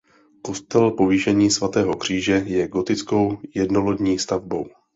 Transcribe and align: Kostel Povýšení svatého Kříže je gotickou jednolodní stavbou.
Kostel 0.41 0.91
Povýšení 0.91 1.51
svatého 1.51 1.95
Kříže 1.95 2.43
je 2.45 2.67
gotickou 2.67 3.37
jednolodní 3.55 4.19
stavbou. 4.19 4.65